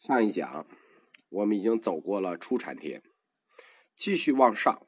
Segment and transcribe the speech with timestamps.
[0.00, 0.66] 上一讲，
[1.28, 3.02] 我们已经走过了初禅天，
[3.94, 4.86] 继续往上，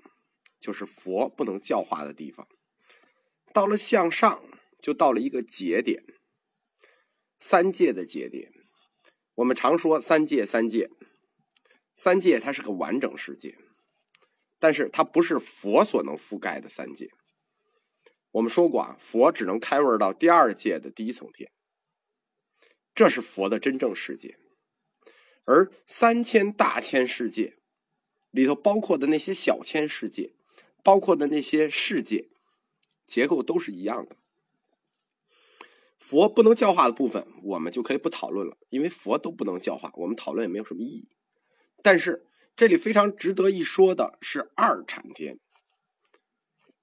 [0.59, 2.49] 就是佛不能教化的地方。
[3.53, 4.43] 到了向上，
[4.81, 6.03] 就到了一个节点，
[7.37, 8.51] 三界的节点。
[9.35, 10.89] 我们常说三界，三界，
[11.95, 13.59] 三界它是个完整世界，
[14.59, 17.11] 但是它不是佛所能覆盖的三界。
[18.31, 21.53] 我们说过啊，佛只能开悟到第二界的第一层天，
[22.95, 24.39] 这是佛的真正世界。
[25.45, 27.57] 而三千大千世界
[28.31, 30.33] 里头包括的那些小千世界，
[30.83, 32.29] 包括的那些世界
[33.07, 34.17] 结构都是一样的。
[35.99, 41.09] 佛不能教化的部分，我们就可以不讨论了，因为佛都不能教化，我们讨论也没有什么意义。
[41.83, 45.39] 但是这里非常值得一说的是二禅天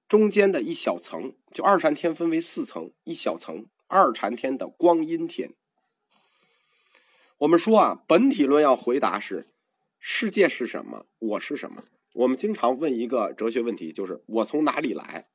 [0.07, 5.53] 中间的一小层，就二禅天分为四层，一小层二禅天的光阴天。
[7.39, 9.47] 我们说啊，本体论要回答是：
[9.97, 11.05] 世界是什么？
[11.19, 11.85] 我是什么？
[12.13, 15.29] 我们经常问一个哲学问题，就是我从哪里来？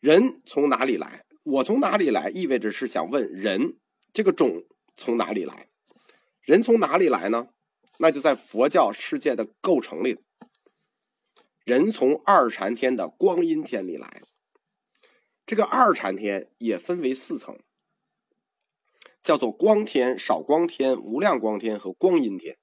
[0.00, 1.24] 人从哪里来？
[1.44, 2.30] 我从哪里来？
[2.30, 3.78] 意味着是想问人
[4.12, 4.64] 这个种
[4.96, 5.68] 从哪里来？
[6.40, 7.46] 人从哪里来呢？
[7.98, 10.18] 那就在佛教世界的构成里，
[11.64, 14.20] 人从二禅天的光阴天里来。
[15.46, 17.56] 这个二禅天也分为四层。
[19.24, 22.58] 叫做光天、少光天、无量光天和光阴天。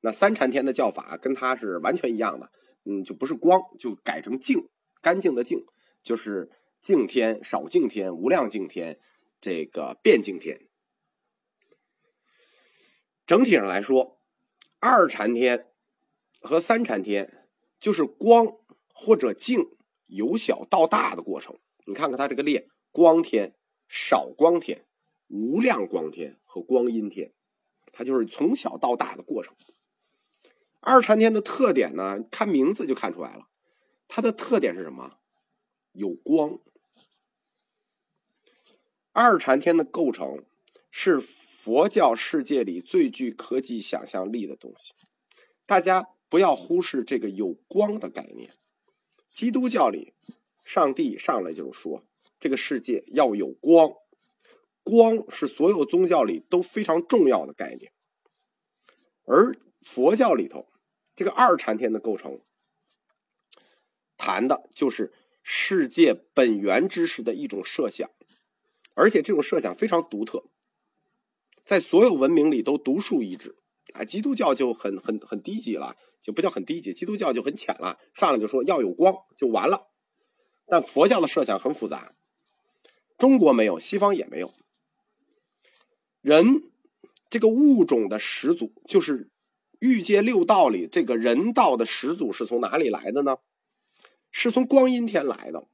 [0.00, 2.50] 那三禅天的叫法跟它是完全一样的，
[2.84, 4.68] 嗯，就不是光，就改成净，
[5.00, 5.64] 干净的净，
[6.02, 8.98] 就是净天、少净天、无量净天，
[9.40, 10.66] 这个变净天。
[13.26, 14.18] 整体上来说，
[14.80, 15.68] 二禅天
[16.40, 17.46] 和三禅天
[17.78, 18.56] 就是光
[18.94, 21.58] 或者净由小到大的过程。
[21.84, 23.54] 你看看它这个列：光天、
[23.86, 24.86] 少光天。
[25.32, 27.32] 无量光天和光阴天，
[27.90, 29.54] 它就是从小到大的过程。
[30.80, 33.48] 二禅天的特点呢，看名字就看出来了。
[34.08, 35.18] 它的特点是什么？
[35.92, 36.58] 有光。
[39.12, 40.44] 二禅天的构成
[40.90, 44.92] 是佛教世界里最具科技想象力的东西。
[45.64, 48.50] 大家不要忽视这个有光的概念。
[49.30, 50.12] 基督教里，
[50.62, 52.04] 上帝上来就是说，
[52.38, 53.94] 这个世界要有光。
[54.82, 57.92] 光是所有宗教里都非常重要的概念，
[59.24, 60.66] 而佛教里头
[61.14, 62.40] 这个二禅天的构成，
[64.16, 68.10] 谈的就是世界本源知识的一种设想，
[68.94, 70.44] 而且这种设想非常独特，
[71.64, 73.56] 在所有文明里都独树一帜。
[73.94, 79.88] 啊，基督教就很很很低级了，就不叫很低级，基督教就很浅了，上来就说要有光就完了。
[80.66, 82.14] 但佛教的设想很复杂，
[83.18, 84.54] 中国没有，西方也没有。
[86.22, 86.70] 人
[87.28, 89.28] 这个物种的始祖，就是
[89.80, 93.36] 欲界六道里这个人道的始祖是从哪里来的呢？
[94.30, 95.66] 是从光阴天来的，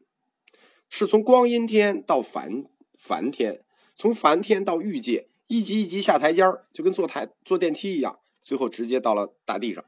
[0.88, 2.64] 是从光阴天到凡
[2.96, 3.62] 凡天，
[3.94, 9.84] 从凡天到欲界，一级一级下台阶儿，就跟坐台坐电梯一样，最后直接到了大地上。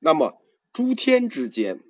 [0.00, 0.40] 那么
[0.72, 1.80] 诸天之间，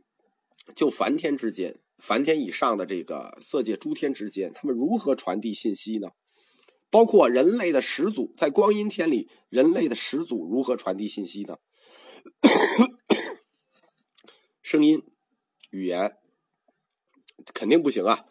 [0.75, 6.13] 就凡天之间，凡天以上的这个色界诸天之间，他们如何传递信息呢？
[6.95, 11.59] 包括人类的始祖，在光阴天里，人类的始祖如何传递信息呢？
[14.63, 15.03] 声音、
[15.71, 16.17] 语言
[17.53, 18.27] 肯定不行啊，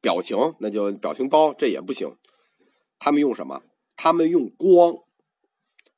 [0.00, 2.16] 表情那就表情包，这也不行。
[2.98, 3.62] 他们用什么？
[3.94, 5.04] 他们用光，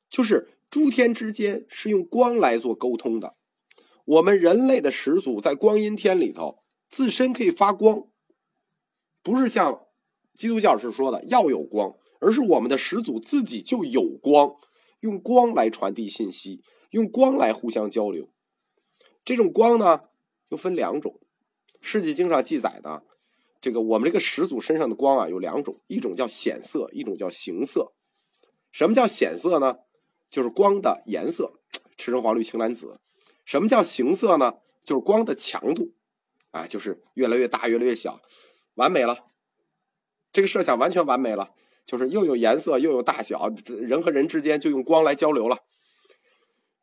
[0.07, 3.35] 就是诸天之间是用光来做沟通的。
[4.05, 8.07] 我们人类的始祖在光阴天里头，自身可以发光，
[9.23, 9.84] 不是像。
[10.35, 14.55] 基督教是说的要有光，而是我们的始祖自己就有光，
[14.99, 18.29] 用光来传递信息，用光来互相交流。
[19.23, 20.01] 这种光呢，
[20.49, 21.19] 又分两种。
[21.81, 23.03] 世纪经上记载的，
[23.61, 27.93] 这个我们这个始祖身上的光啊，有两种，一种叫显色，一种叫形色。
[28.71, 29.77] 什么叫显色呢？
[30.29, 31.53] 就是光的颜色，
[31.95, 32.99] 赤橙黄绿青蓝紫。
[33.45, 34.55] 什么叫形色呢？
[34.83, 35.93] 就是光的强度，
[36.51, 38.19] 啊，就是越来越大，越来越小，
[38.75, 39.25] 完美了。
[40.35, 41.51] 这个设想完全完美了，
[41.85, 45.59] 就是又有颜色又有大小，人和人之间就用光来交流了。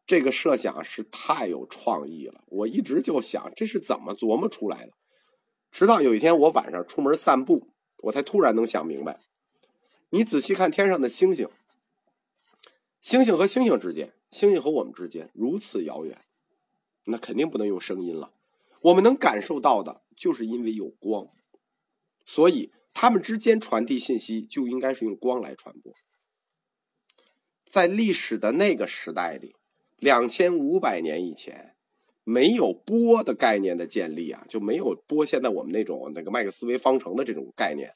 [0.07, 4.95] 这个设想是太有创意了，我一直就想这是怎么琢磨出来的。
[5.71, 7.69] 直到有一天我晚上出门散步，
[8.05, 9.21] 我才突然能想明白。
[10.09, 11.47] 你仔细看天上的星星，
[13.03, 16.17] 星星和星星之间，星星和我们之间如此遥远，
[17.05, 18.33] 那肯定不能用声音了。
[18.81, 21.29] 我们能感受到的，就是因为有光，
[22.25, 22.73] 所以。
[22.93, 25.93] 他们之间传递信息就应该是用光来传播。
[27.71, 29.57] 在历史的那个时代里，
[29.97, 31.75] 两千五百年以前，
[32.23, 35.25] 没有波的概念的建立啊，就没有波。
[35.25, 37.95] 现在我们那种那个麦克斯韦方程的这种概念，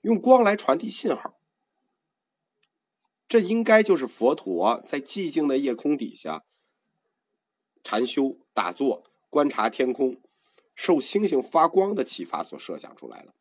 [0.00, 1.38] 用光来传递信号，
[3.28, 6.44] 这应该就是佛陀在寂静的夜空底下
[7.84, 10.20] 禅修打坐、观察天空、
[10.74, 13.34] 受星星发光的启发所设想出来的。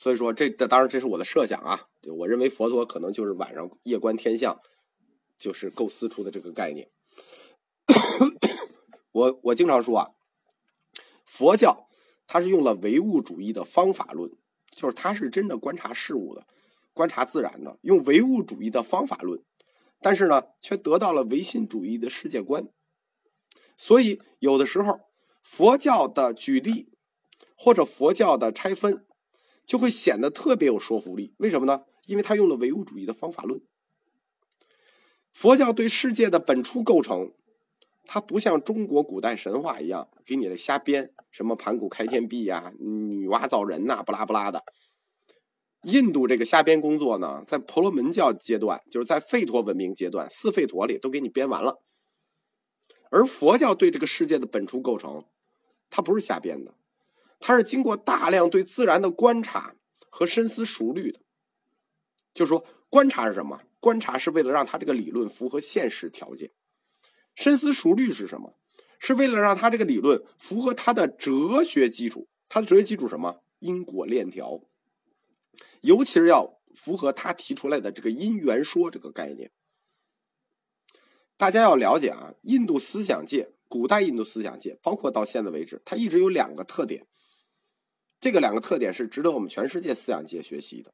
[0.00, 1.88] 所以说，这当然这是我的设想啊。
[2.00, 4.56] 就我认为佛陀可能就是晚上夜观天象，
[5.36, 6.88] 就是构思出的这个概念。
[9.10, 10.10] 我我经常说啊，
[11.24, 11.88] 佛教
[12.28, 14.30] 它是用了唯物主义的方法论，
[14.70, 16.46] 就是它是真的观察事物的，
[16.92, 19.42] 观察自然的，用唯物主义的方法论，
[20.00, 22.68] 但是呢，却得到了唯心主义的世界观。
[23.76, 25.00] 所以有的时候，
[25.42, 26.92] 佛教的举例
[27.56, 29.04] 或者佛教的拆分。
[29.68, 31.84] 就会显得特别有说服力，为什么呢？
[32.06, 33.60] 因为他用了唯物主义的方法论。
[35.30, 37.34] 佛教对世界的本初构成，
[38.06, 44.64] 它不像中国古代神话一样给你的瞎编，什么盘古开天辟呀、女娲造人呐，不拉不拉的。
[45.82, 51.82] 印度这个瞎编工作呢，在婆罗门教阶段，就是在吠陀文明阶段，四吠陀里都给你编完了。
[53.10, 55.26] 而佛教对这个世界的本初构成，
[55.90, 56.74] 它不是瞎编的。
[57.40, 59.74] 它是经过大量对自然的观察
[60.10, 61.20] 和深思熟虑的，
[62.34, 63.60] 就是说，观察是什么？
[63.80, 66.48] 观察是为了让他这个理论符合现实条件；
[67.34, 68.58] 深思熟虑是什么？
[68.98, 72.28] 是为了让他这个理论符合他的哲学基础。
[72.48, 73.42] 他的哲学基础什么？
[73.60, 74.60] 因果链条，
[75.82, 79.52] 尤其是要符合他提出来的这个因缘说这个概念。
[81.36, 87.06] 大家要了解啊，印度思想界，古代印度思想界，包括到现在为止，它一直有两个特点。
[88.20, 90.92] 这个两个特点是值得我们全世界思想界学习的。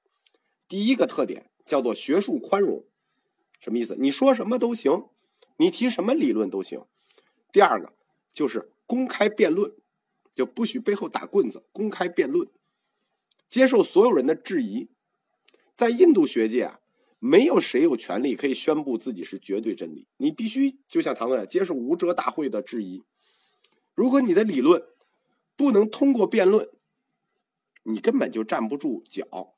[0.69, 2.85] 第一个特点叫做学术宽容，
[3.59, 3.97] 什么意思？
[3.99, 5.07] 你说什么都行，
[5.57, 6.85] 你提什么理论都行。
[7.53, 7.93] 第二个
[8.33, 9.73] 就是公开辩论，
[10.35, 12.49] 就不许背后打棍子，公开辩论，
[13.49, 14.89] 接受所有人的质疑。
[15.75, 16.81] 在印度学界啊，
[17.19, 23.03] 没有谁有权利可以宣布自己是绝对真理，你必须就像唐僧接受无遮大会的质疑。
[23.95, 24.83] 如果你的理论
[25.57, 26.69] 不能通过辩论，
[27.85, 29.55] 你根本就站不住脚，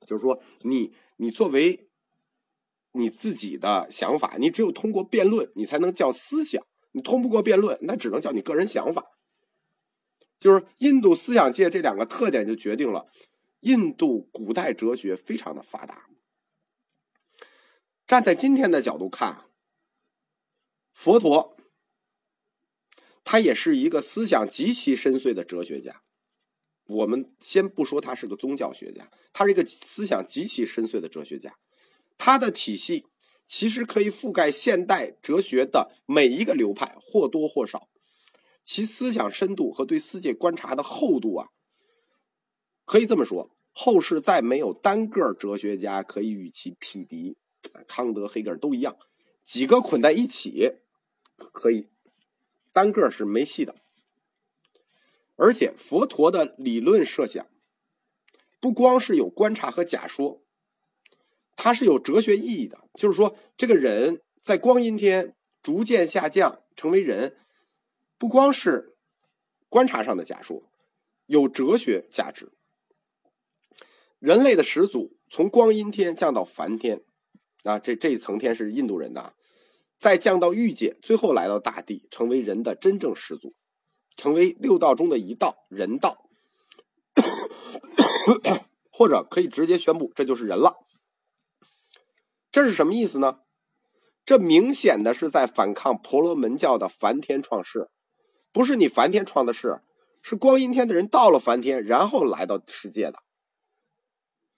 [0.00, 1.88] 就是说，你你作为
[2.92, 6.66] 你自己的想法，你只有通过辩论，你才能叫思想。
[6.92, 9.04] 你通不过辩论，那只能叫你个人想法。
[10.38, 13.06] 就是印度思想界这两个特点，就决定了
[13.60, 16.08] 印度古代哲学非常的发达。
[18.06, 19.50] 站在今天的角度看，
[20.92, 21.56] 佛陀
[23.24, 26.02] 他也是一个思想极其深邃的哲学家。
[26.86, 31.56] 我们先不说他是个宗教学家，他是一个思想极其深邃的哲学家。
[32.18, 33.04] 他的体系
[33.44, 37.88] 其实可以覆盖现代哲学的每一个流派，或多或少。
[38.62, 41.48] 其思想深度和对世界观察的厚度啊，
[42.84, 47.36] 可以这么说，后世再没有单个哲学家可以与其匹敌。
[47.88, 48.96] 康德、黑格尔都一样，
[49.42, 50.72] 几个捆在一起
[51.36, 51.88] 可以，
[52.72, 53.74] 单个是没戏的。
[55.36, 57.46] 而且佛陀的理论设想，
[58.58, 60.42] 不光是有观察和假说，
[61.54, 62.80] 它是有哲学意义的。
[62.94, 67.36] 就是说，这个人在光阴天逐渐下降成为人，
[68.16, 68.96] 不光是
[69.68, 70.70] 观察上的假说，
[71.26, 72.50] 有哲学价值。
[74.18, 77.04] 人类的始祖从光阴天降到梵天，
[77.64, 79.34] 啊，这这一层天是印度人的，
[79.98, 83.54] 再降到欲界，最后来到大地，成为人的真正始祖。
[84.16, 86.26] 成为六道中的一道人道，
[88.90, 90.78] 或者可以直接宣布这就是人了。
[92.50, 93.40] 这是什么意思呢？
[94.24, 97.90] 这明显的是在反抗婆罗门教的梵天创世，
[98.50, 99.82] 不是你梵天创的世，
[100.22, 103.22] 是光阴天的人到了梵天，然后来到世界的。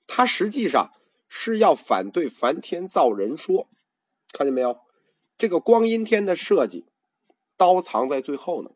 [0.06, 0.92] 他实际上
[1.28, 3.68] 是要反对梵天造人说，
[4.32, 4.78] 看见没有？
[5.36, 6.86] 这个光阴天的设计，
[7.56, 8.70] 刀藏在最后呢。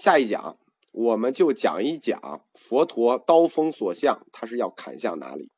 [0.00, 0.56] 下一讲，
[0.92, 5.50] 我们就讲一讲佛陀刀锋所向，他是要砍向哪里。